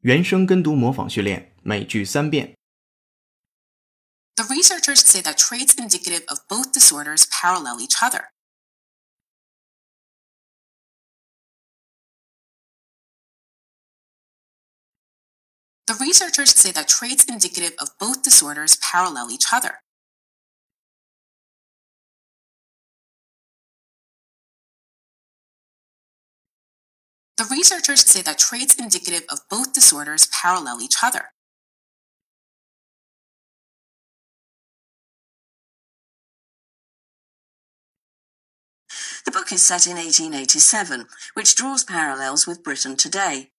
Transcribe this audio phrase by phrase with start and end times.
[0.00, 2.54] 原声跟读模仿训练，每句三遍。
[4.36, 8.30] The researchers say that traits indicative of both disorders parallel each other.
[15.86, 19.80] The researchers say that traits indicative of both disorders parallel each other.
[27.39, 31.31] The researchers say that traits indicative of both disorders parallel each other.
[39.23, 43.51] The book is set in 1887, which draws parallels with Britain today.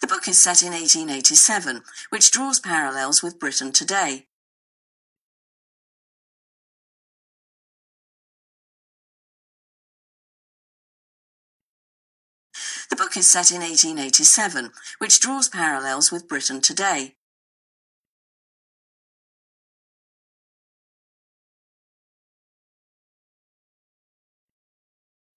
[0.00, 4.28] The book is set in 1887, which draws parallels with Britain today.
[12.90, 17.14] The book is set in 1887, which draws parallels with Britain today.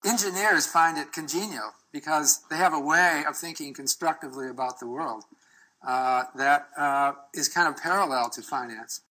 [0.05, 5.23] Engineers find it congenial because they have a way of thinking constructively about the world
[5.85, 9.01] uh, that uh, is kind of parallel to finance.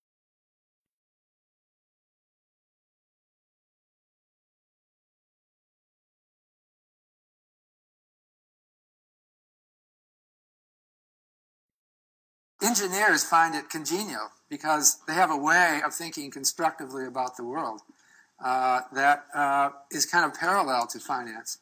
[12.61, 17.81] Engineers find it congenial because they have a way of thinking constructively about the world
[18.43, 21.59] uh, that uh, is kind of parallel to finance.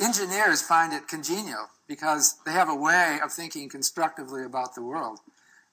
[0.00, 5.18] Engineers find it congenial because they have a way of thinking constructively about the world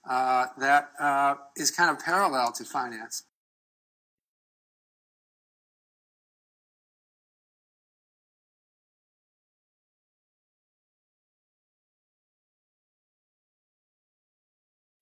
[0.07, 3.21] uh, that uh, is kind of parallel to finance.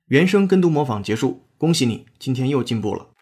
[0.08, 3.15] 《原声跟读模仿结束，恭喜你，今天又进步了。